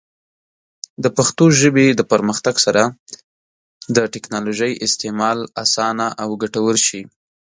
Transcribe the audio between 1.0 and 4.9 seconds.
د پښتو ژبې د پرمختګ سره، د ټیکنالوجۍ